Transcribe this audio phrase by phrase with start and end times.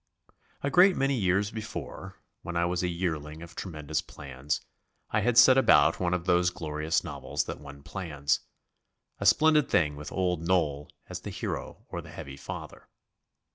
[0.63, 4.61] A great many years before, when I was a yearling of tremendous plans,
[5.11, 8.39] I had set about one of those glorious novels that one plans
[9.19, 12.87] a splendid thing with Old Noll as the hero or the heavy father.